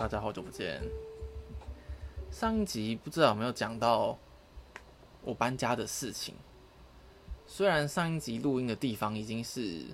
[0.00, 0.80] 大家好久不见。
[2.30, 4.18] 上一集不知道有没有讲到
[5.20, 6.32] 我搬家的事情？
[7.46, 9.84] 虽然上一集录音的地方已经是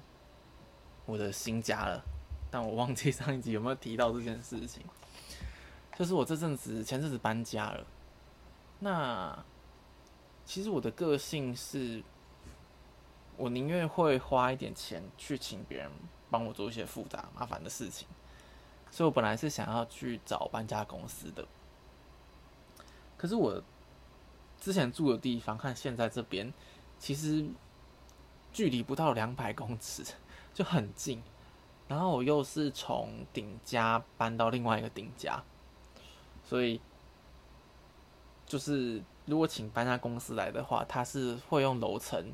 [1.06, 2.00] 我的新家了，
[2.52, 4.80] 但我忘记上一集有没有提到这件事情。
[5.98, 7.84] 就是我这阵子前阵子搬家了。
[8.78, 9.44] 那
[10.44, 12.00] 其实我的个性是，
[13.36, 15.90] 我宁愿会花一点钱去请别人
[16.30, 18.06] 帮我做一些复杂麻烦的事情。
[18.90, 21.46] 所以我本来是想要去找搬家公司的，
[23.16, 23.62] 可是我
[24.58, 26.50] 之前住的地方和现在这边
[26.98, 27.46] 其实
[28.52, 30.02] 距离不到两百公尺，
[30.54, 31.22] 就很近。
[31.88, 35.42] 然后我又是从顶家搬到另外一个顶家，
[36.42, 36.80] 所以
[38.46, 42.32] 就是如果请搬家公司来的话，他是会用楼层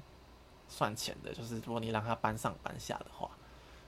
[0.68, 3.28] 算钱的，就是如果你让他搬上搬下的话。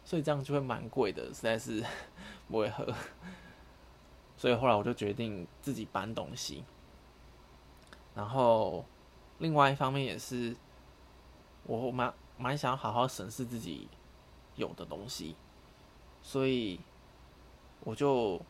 [0.05, 1.83] 所以这样就会蛮贵的，实在是
[2.49, 2.87] 不会喝。
[4.37, 6.65] 所以后来我就决定自己搬东西。
[8.15, 8.85] 然后
[9.39, 10.55] 另外一方面也是，
[11.65, 13.89] 我蛮蛮想好好审视自己
[14.57, 15.35] 有的东西，
[16.23, 16.79] 所以
[17.81, 18.41] 我就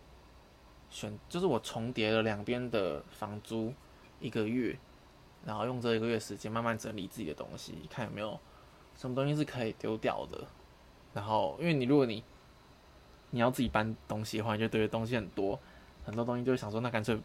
[0.90, 3.72] 选，就是我重叠了两边的房租
[4.20, 4.78] 一个月，
[5.44, 8.38] 然后用这一个月时间慢慢整理自己的东西，看有没有
[8.96, 10.46] 什么东西是可以丢掉的。
[11.14, 12.22] 然后，因为你如果你
[13.30, 15.58] 你要自己搬东西的话，你就对东西很多，
[16.04, 17.18] 很多东西就会想说，那干脆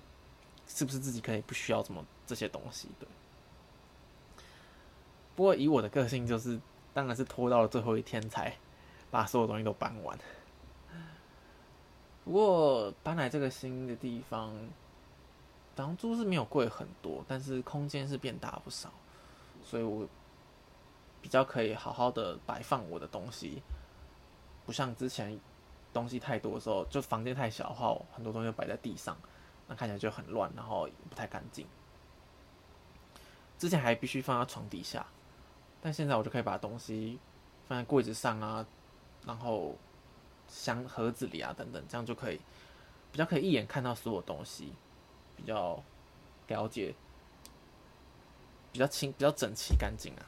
[0.68, 2.88] 是不是自己可以不需要什么这些东西？
[3.00, 3.08] 对。
[5.36, 6.60] 不过以我的个性，就是
[6.94, 8.56] 当然是拖到了最后一天才
[9.10, 10.18] 把所有东西都搬完。
[12.26, 14.54] 不过搬来这个新的地方，
[15.76, 18.92] 房租是没有贵很多，但是空间是变大不少，
[19.64, 20.08] 所以我
[21.22, 23.64] 比较可以好好的摆放我的东西。
[24.70, 25.36] 不像之前
[25.92, 29.18] 东西太多的时候，就房间太小的话，很多东西摆在地上，
[29.68, 31.66] 那看起来就很乱，然后不太干净。
[33.58, 35.04] 之前还必须放在床底下，
[35.82, 37.18] 但现在我就可以把东西
[37.68, 38.64] 放在柜子上啊，
[39.26, 39.76] 然后
[40.48, 42.40] 箱盒子里啊等等，这样就可以
[43.12, 44.72] 比较可以一眼看到所有东西，
[45.36, 45.84] 比较
[46.46, 46.94] 了解，
[48.72, 50.22] 比较清、比较整齐、干净啊。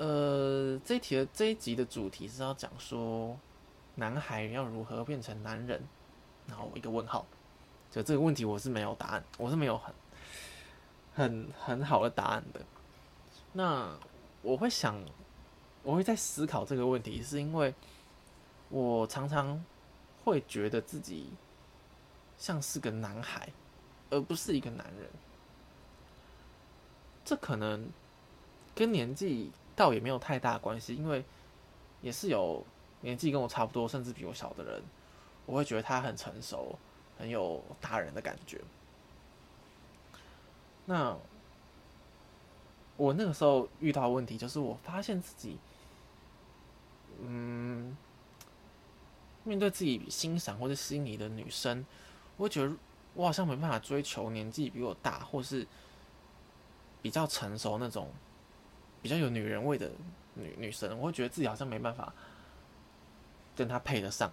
[0.00, 3.38] 呃，这一题的这一集的主题是要讲说，
[3.96, 5.78] 男孩要如何变成男人，
[6.46, 7.26] 然后一个问号，
[7.90, 9.94] 就这个问题我是没有答案，我是没有很
[11.12, 12.64] 很很好的答案的。
[13.52, 13.94] 那
[14.40, 14.98] 我会想，
[15.82, 17.74] 我会在思考这个问题，是因为
[18.70, 19.62] 我常常
[20.24, 21.28] 会觉得自己
[22.38, 23.50] 像是个男孩，
[24.08, 25.10] 而不是一个男人。
[27.22, 27.86] 这可能
[28.74, 29.52] 跟年纪。
[29.80, 31.24] 倒也没有太大关系，因为
[32.02, 32.62] 也是有
[33.00, 34.82] 年纪跟我差不多，甚至比我小的人，
[35.46, 36.78] 我会觉得他很成熟，
[37.18, 38.60] 很有大人的感觉。
[40.84, 41.16] 那
[42.98, 45.56] 我那个时候遇到问题，就是我发现自己，
[47.22, 47.96] 嗯，
[49.44, 51.86] 面对自己欣赏或者心仪的女生，
[52.36, 52.70] 我会觉得
[53.14, 55.66] 我好像没办法追求年纪比我大，或是
[57.00, 58.10] 比较成熟那种。
[59.02, 59.90] 比较有女人味的
[60.34, 62.12] 女女生，我会觉得自己好像没办法
[63.56, 64.30] 跟她配得上。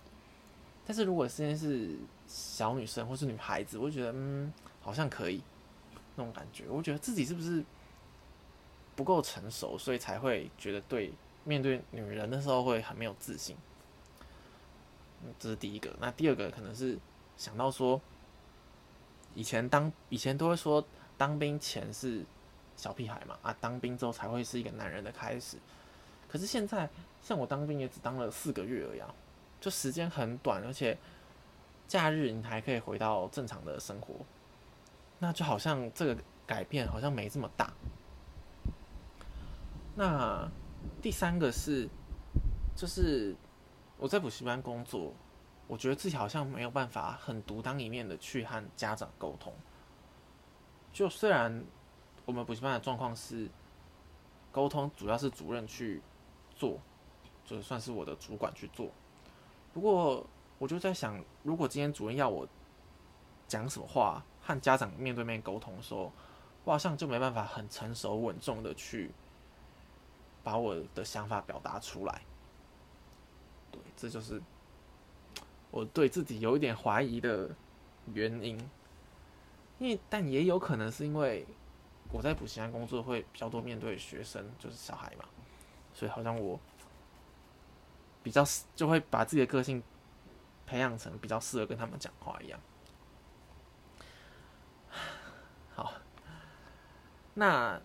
[0.86, 1.96] 但是如果现在是
[2.28, 4.52] 小女生或是女孩子，我觉得嗯，
[4.82, 5.42] 好像可以
[6.16, 6.66] 那种感觉。
[6.70, 7.64] 我觉得自己是不是
[8.96, 11.14] 不够成熟，所以才会觉得对
[11.44, 13.56] 面对女人的时候会很没有自信。
[15.40, 15.96] 这是第一个。
[16.00, 16.98] 那第二个可能是
[17.38, 18.00] 想到说，
[19.34, 20.86] 以前当以前都会说
[21.18, 22.26] 当兵前是。
[22.78, 25.58] 小屁孩嘛，啊，当兵之后才会是一个男人的开始。
[26.30, 26.88] 可是现在，
[27.22, 29.02] 像我当兵也只当了四个月而已，
[29.60, 30.96] 就时间很短，而且
[31.88, 34.14] 假日你还可以回到正常的生活，
[35.18, 36.16] 那就好像这个
[36.46, 37.74] 改变好像没这么大。
[39.96, 40.48] 那
[41.02, 41.90] 第三个是，
[42.76, 43.36] 就是
[43.98, 45.12] 我在补习班工作，
[45.66, 49.52] 我觉得自己好像没有办法很独当一面的去和家长沟通，
[50.94, 51.66] 就虽然。
[52.28, 53.50] 我们补习班的状况是，
[54.52, 56.02] 沟通主要是主任去
[56.54, 56.78] 做，
[57.46, 58.90] 就算是我的主管去做。
[59.74, 60.28] 不过
[60.60, 62.46] 我就在想，如果今天主任要我
[63.48, 66.12] 讲什么话，和家长面对面沟通的时候，
[66.66, 69.10] 我好像就没办法很成熟稳重的去
[70.44, 72.22] 把我的想法表达出来。
[73.72, 74.42] 对，这就是
[75.72, 77.56] 我对自己有一点怀疑的
[78.14, 78.58] 原因。
[79.80, 81.48] 因为，但也有可能是因为。
[82.12, 85.26] 我在补习班工作会比较多面对学生，就是小孩嘛，
[85.94, 86.60] 所以好像我
[88.24, 88.46] 比较
[88.76, 89.84] 就会把自己的个性
[90.66, 92.60] 培养成比较适合跟他们讲话一样。
[95.76, 95.94] 好，
[97.34, 97.82] 那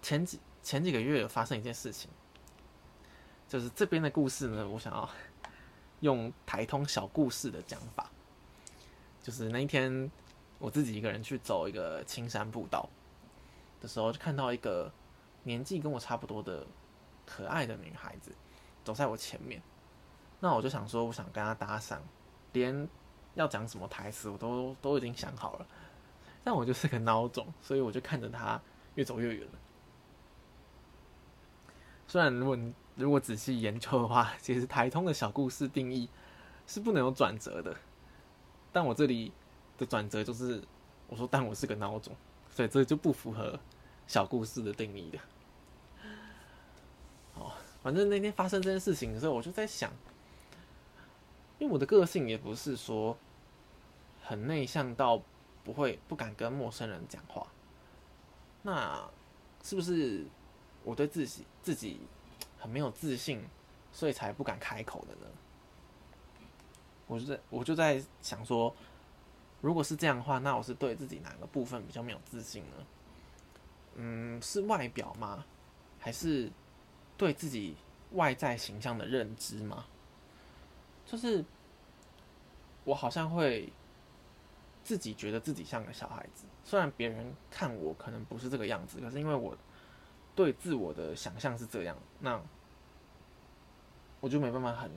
[0.00, 2.10] 前几前几个月有发生一件事情，
[3.48, 5.08] 就是这边的故事呢，我想要
[6.00, 8.10] 用台通小故事的讲法，
[9.22, 10.10] 就是那一天
[10.58, 12.88] 我自己一个人去走一个青山步道
[13.80, 14.90] 的时候，就看到一个
[15.42, 16.66] 年纪跟我差不多的
[17.24, 18.32] 可爱的女孩子
[18.82, 19.60] 走在我前面，
[20.40, 21.98] 那我就想说，我想跟她搭讪，
[22.52, 22.88] 连
[23.34, 25.66] 要讲什么台词我都 都已经想好了。
[26.42, 28.60] 但我就是个孬种，所以我就看着她
[28.94, 29.58] 越走越远了。
[32.06, 36.08] 虽然如果你如果仔细研究的话，其实台通的小故事定义
[36.66, 37.76] 是不能有转折的。
[38.72, 39.32] 但我这里
[39.78, 40.62] 的转折就是
[41.08, 42.14] 我说，但我是个孬种，
[42.50, 43.58] 所以这就不符合
[44.06, 45.18] 小故事的定义的。
[47.34, 47.52] 哦，
[47.82, 49.90] 反正那天发生这件事情的时候，我就在想，
[51.58, 53.16] 因为我的个性也不是说
[54.22, 55.22] 很内向到。
[55.64, 57.44] 不会不敢跟陌生人讲话，
[58.62, 59.04] 那
[59.64, 60.24] 是不是
[60.84, 61.98] 我对自己自己
[62.56, 63.42] 很没有自信，
[63.90, 65.26] 所以才不敢开口的呢？
[67.08, 68.72] 我就在我就在想说，
[69.66, 72.86] 如果是这样的话，那我是对自己哪个部分比较没有自信呢？
[73.96, 75.44] 嗯，是外表吗？
[75.98, 76.48] 还是
[77.16, 77.76] 对自己
[78.12, 79.84] 外在形象的认知吗？
[81.04, 81.44] 就是
[82.84, 83.72] 我好像会。
[84.86, 89.58] 自己觉得自己像个小孩子，虽然别人看我可能不是这个样子，可是因为我
[90.36, 92.40] 对自我的想象是这样，那
[94.20, 94.88] 我就没办法很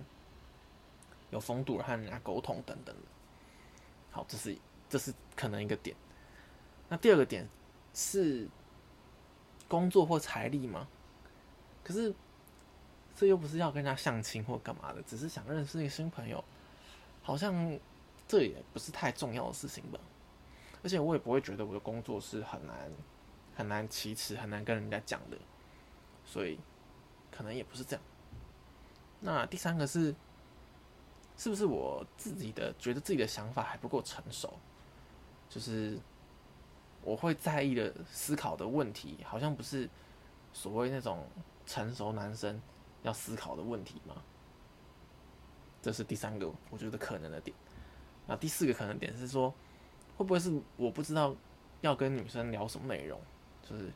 [1.32, 2.96] 有风度和人家沟通等等。
[4.12, 4.58] 好，这是
[4.90, 5.96] 这是可能一个点。
[6.88, 7.48] 那第二个点
[7.94, 8.48] 是
[9.68, 10.88] 工作或财力吗？
[11.84, 12.14] 可是
[13.16, 16.44] 这又不是要跟人家相亲或干嘛的，只是想认识一个新朋友，
[17.22, 17.80] 好像。
[18.28, 20.00] 这也不是太重要的事情吧，
[20.84, 22.92] 而且我也不会觉得我的工作是很难
[23.56, 25.38] 很难启齿、很难跟人家讲的，
[26.24, 26.60] 所以
[27.32, 28.06] 可能也不是这样。
[29.20, 30.14] 那第三个是，
[31.40, 34.60] 是不是我自己的觉得自己的想法还不够成熟？
[35.48, 35.98] 就是
[37.02, 39.90] 我会在意的思考的问题，好像不是
[40.52, 41.26] 所谓那种
[41.66, 42.62] 成熟男生
[43.04, 44.22] 要思考的问题吗？
[45.82, 47.56] 这是第三个我觉得可能的点。
[48.28, 49.50] 那第四个可能点是说，
[50.18, 51.34] 会不会是我不知道
[51.80, 53.18] 要跟女生聊什么内容？
[53.64, 53.90] 就是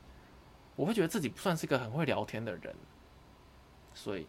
[0.78, 2.74] 我会觉得自己不算是个很会聊天的人，
[3.94, 4.26] 所以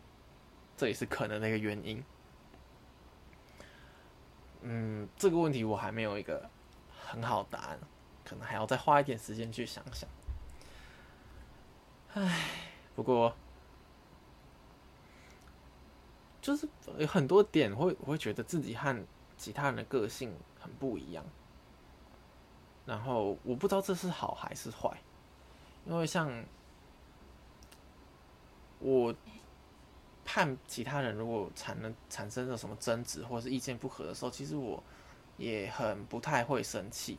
[0.76, 2.04] 这也是可能的一个原因。
[4.66, 6.50] 嗯，这个问题我还没有一个
[6.90, 7.78] 很好答案，
[8.24, 10.08] 可能还要再花一点时间去想想。
[12.14, 12.48] 唉，
[12.96, 13.36] 不过
[16.40, 16.68] 就是
[16.98, 19.06] 有很多点会我会觉得自己和。
[19.36, 21.24] 其他人的个性很不一样，
[22.86, 24.96] 然后我不知道这是好还是坏，
[25.84, 26.32] 因为像
[28.78, 29.12] 我
[30.34, 34.82] 看其他人如果产生产生了什么争执或者是意见不合的时候，其实我
[35.36, 37.16] 也很不太会生气，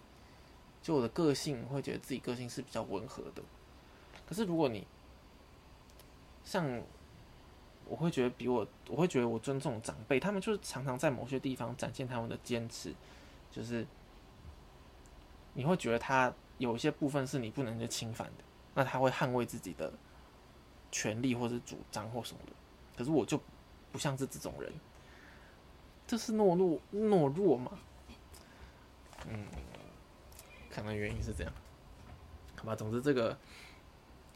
[0.83, 3.41] 就我的个性会觉得自己个性是比较温和的，
[4.27, 4.85] 可是如果你
[6.43, 6.83] 像。
[7.87, 12.91] 我会觉得比我，我会觉得我尊重长辈，他们就是常常在某些地方展现他们的坚持，
[13.51, 13.85] 就是
[15.53, 19.93] 你会觉得他有一些部分是你不能去侵犯的，那他会捍卫自己的
[20.91, 22.53] 权利或者主张或什么的。
[22.97, 23.39] 可是我就
[23.91, 24.71] 不像是这种人，
[26.05, 27.71] 这是懦弱懦弱吗？
[29.27, 29.47] 嗯，
[30.69, 31.53] 可能原因是这样，
[32.57, 32.75] 好吧。
[32.75, 33.37] 总之这个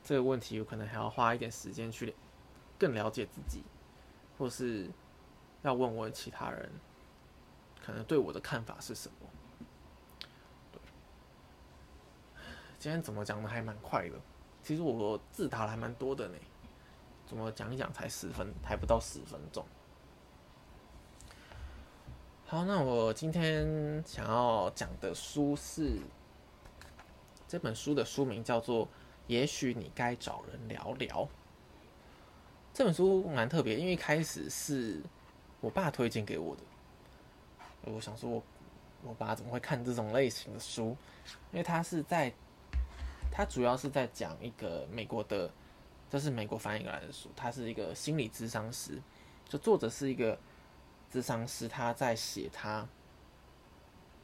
[0.03, 2.15] 这个问题，有可能还要花一点时间去。
[2.79, 3.61] 更了解自己，
[4.37, 4.89] 或是
[5.63, 6.71] 要问问其他人，
[7.85, 9.27] 可能对我的看法是什么？
[12.77, 14.15] 今天怎么讲的还蛮快的，
[14.63, 16.37] 其实我字打还蛮多的呢。
[17.29, 19.63] 怎么讲一讲才十分，还不到十分钟。
[22.47, 25.99] 好，那我今天想要讲的书是
[27.47, 28.87] 这本书的书名叫做
[29.27, 31.23] 《也许你该找人聊聊》。
[32.73, 34.99] 这本书蛮特别，因为一开始是
[35.61, 36.63] 我爸推荐给我的。
[37.83, 38.43] 我想说，我
[39.03, 40.97] 我爸怎么会看这种类型的书？
[41.51, 42.33] 因为他是在，
[43.31, 45.51] 他主要是在讲一个美国的，
[46.09, 47.29] 这是美国翻译过来的书。
[47.35, 49.01] 他是一个心理咨商师，
[49.47, 50.37] 就作者是一个
[51.11, 52.87] 咨商师，他在写他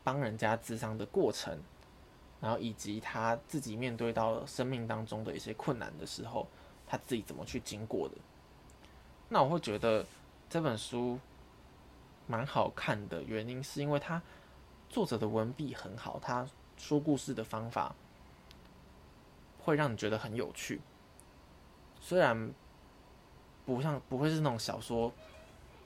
[0.04, 1.60] 帮人家智商的过程，
[2.42, 6.48] 然后以及他自己面对到生命当中的一些困难的时候，
[6.88, 8.16] 他自己怎么去经过的。
[9.30, 10.06] 那我会觉得
[10.50, 11.20] 这本书
[12.28, 14.22] 蛮好看的原因，是因为它
[14.90, 17.96] 作者的文笔很好，他说故事的方法
[19.60, 20.82] 会让你觉得很有趣。
[22.08, 22.54] 虽然
[23.66, 25.12] 不像不会是那种小说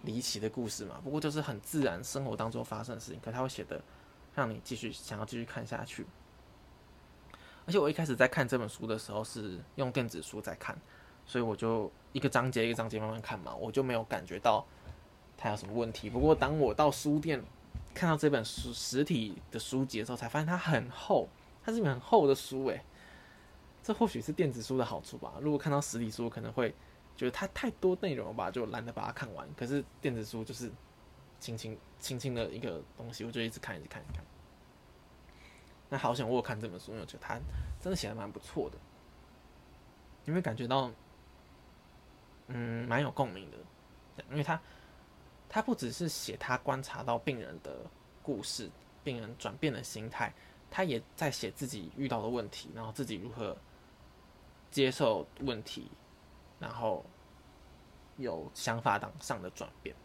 [0.02, 3.82] 离奇的故事嘛，不过就是很自然生活当中发生的事情，可他会写的
[4.36, 6.06] 让你继续想要继续看下去。
[7.66, 10.78] 而且我一开始在看这本书的时候是用电子书在看，
[11.26, 14.66] 所以我就一个章节一个章节慢慢看嘛，我就没有感觉到
[15.38, 16.10] 它有什么问题。
[16.10, 17.42] 不过当我到书店
[17.94, 21.30] 看到这本书实体的书籍的时候，才发现它很厚，
[21.64, 22.84] 它是一本很厚的书诶。
[23.90, 25.34] 这或许是电子书的好处吧。
[25.42, 26.70] 如果看到实体书，可能会
[27.18, 29.52] 觉得它太多内容了吧，就懒得把它看完。
[29.56, 30.72] 可是电子书就是
[31.40, 34.24] 轻轻轻轻的一个东西，我就一直看，一直看，一看。
[35.90, 37.34] 那好想我看这本书，因为我觉得他
[37.82, 38.78] 真的写的蛮不错的，
[40.24, 40.92] 你会感觉到，
[42.46, 43.58] 嗯，蛮有共鸣的，
[44.30, 44.62] 因为他
[45.50, 47.76] 他不只是写他观察到病人的
[48.22, 48.70] 故事，
[49.04, 50.32] 病人转变的心态，
[50.70, 53.58] 他也在写自己遇到的问题，然后自己如何
[54.72, 55.90] 接受问题，
[56.60, 57.06] 然后
[58.18, 59.96] 有想法上上的转变。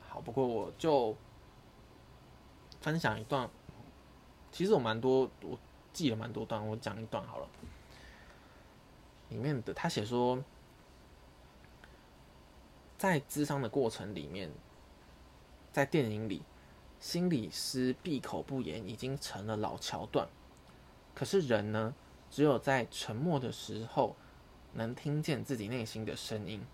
[0.00, 1.16] 好，不过我就
[2.80, 3.48] 分享一段。
[4.50, 5.58] 其实我蛮多，我
[5.92, 7.48] 记了蛮多段，我讲一段好了。
[9.28, 10.42] 里面的他写说，
[12.96, 14.50] 在智商的过程里面，
[15.70, 16.42] 在电影里，
[16.98, 20.26] 心理师闭口不言已经成了老桥段。
[21.14, 21.94] 可是人呢，
[22.30, 24.16] 只有在沉默的时候，
[24.72, 26.64] 能听见自己内心的声音。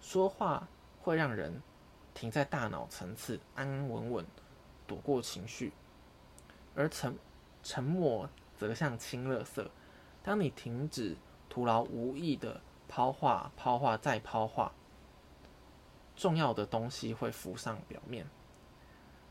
[0.00, 0.68] 说话
[1.00, 1.60] 会让人
[2.14, 4.26] 停在大脑层次，安安稳稳
[4.86, 5.72] 躲过情绪。
[6.74, 7.18] 而沉
[7.62, 9.68] 沉默则像清垃圾，
[10.22, 11.16] 当你停止
[11.48, 14.72] 徒劳无益的抛话、抛话再抛话，
[16.14, 18.28] 重要的东西会浮上表面。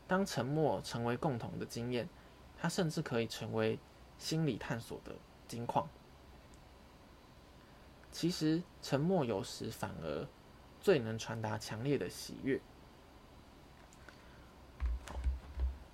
[0.06, 2.08] 当沉默成为共同的经验，
[2.58, 3.78] 它甚至可以成为
[4.18, 5.12] 心理探索的
[5.48, 5.88] 金矿。
[8.10, 10.26] 其实，沉默有时反而
[10.80, 12.60] 最能传达强烈的喜悦。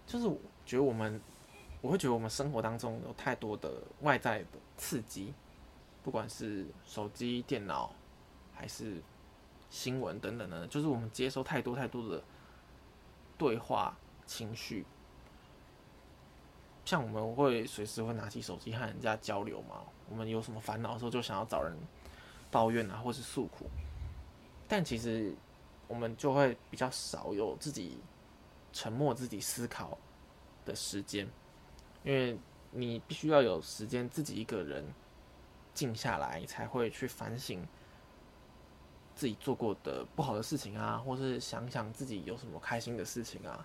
[0.07, 0.29] 就是
[0.65, 1.21] 觉得我们。
[1.81, 5.35] 我会觉得我们生活当中有太多的外在的刺激，
[6.05, 7.93] 不管是手机、电脑，
[8.55, 9.03] 还是
[9.69, 12.23] 新闻等等的，就是我们接收太多太多的
[13.37, 14.87] 对话、情绪。
[16.85, 21.73] 像我们会随时会拿起手机和人家交流嘛，我们有什么烦恼的时候就想要找人
[22.51, 23.67] 抱怨啊，或是诉苦。
[24.67, 25.35] 但其实
[25.87, 27.99] 我们就会比较少有自己
[28.73, 29.97] 沉默、自己思考
[30.65, 31.29] 的时间。
[32.05, 32.37] 因为
[32.73, 34.85] 你必须要有时间自己一个人
[35.73, 37.65] 静下来，才会去反省
[39.15, 43.65] 自己做过的不好的事情啊，或是想想自己有什么开心的事情啊。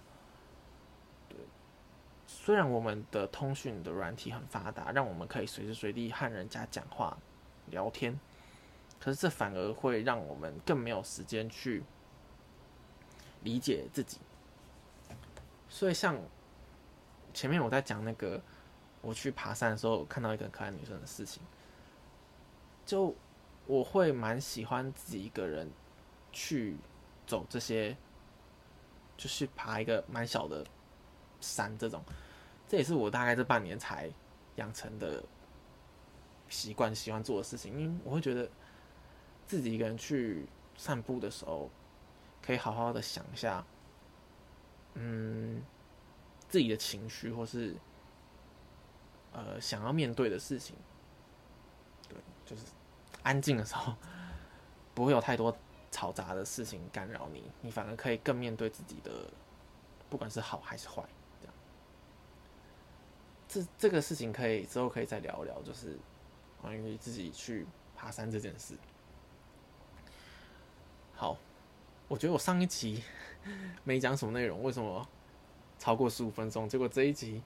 [2.27, 7.17] 虽然我们的通讯的软体很发达，让我们可以随时随地和人家讲话
[7.71, 8.19] 聊天，
[8.99, 11.83] 可是这反而会让我们更没有时间去
[13.41, 14.19] 理解自己。
[15.67, 16.15] 所以像。
[17.33, 18.41] 前面我在讲那个
[18.99, 21.39] 我去爬山的时候看到一个可爱女生的事情，
[22.83, 23.13] 就
[23.67, 25.69] 我会蛮喜欢自己一个人
[26.31, 26.77] 去
[27.27, 27.95] 走这些，
[29.15, 30.65] 就是爬一个蛮小的
[31.39, 32.03] 山这种，
[32.67, 34.11] 这也是我大概这半年才
[34.55, 35.23] 养成的
[36.49, 37.79] 习惯，喜欢做的事情。
[37.79, 38.49] 因为我会觉得
[39.45, 41.69] 自己一个人去散步的时候，
[42.41, 43.65] 可以好好的想一下，
[44.95, 45.61] 嗯。
[46.49, 47.75] 自己的情绪，或是
[49.33, 50.77] 呃想要面对的事情，
[52.07, 52.63] 对，就是
[53.21, 53.93] 安静的时候，
[54.95, 55.53] 不会有太多
[55.91, 59.11] 嘈杂的事情干扰你，你反而可以更面对自己的，
[60.09, 61.03] 不管是好还是坏，
[63.47, 63.61] 这。
[63.61, 65.97] 这这个事情可以之后可以再聊聊，就是
[66.61, 68.75] 关于自己去爬山这件事。
[71.15, 71.37] 好，
[72.07, 73.03] 我觉得我上一集
[73.83, 75.07] 没讲什么内容，为什么？
[75.79, 77.41] 超过十五分钟，结果这一集，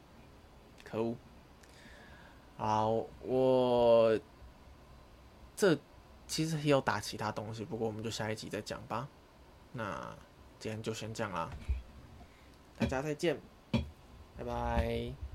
[0.84, 1.16] 可恶！
[2.58, 2.90] 好，
[3.22, 4.20] 我
[5.56, 5.78] 这
[6.28, 9.08] 其实也有打其他东西，不过我们就下一集再讲吧。
[9.74, 10.16] 那
[10.60, 11.50] 今天就先这样啦，
[12.80, 13.38] 大家再见，
[14.38, 15.31] 拜拜。